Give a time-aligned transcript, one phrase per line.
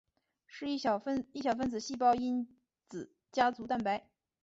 [0.47, 1.27] 是一小分
[1.69, 2.47] 子细胞因
[2.89, 4.09] 子家族蛋白。